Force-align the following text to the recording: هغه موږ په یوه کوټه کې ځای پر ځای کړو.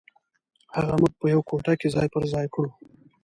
هغه 0.75 0.93
موږ 1.01 1.13
په 1.19 1.25
یوه 1.33 1.43
کوټه 1.49 1.73
کې 1.79 1.87
ځای 1.95 2.07
پر 2.13 2.23
ځای 2.33 2.47
کړو. 2.53 2.69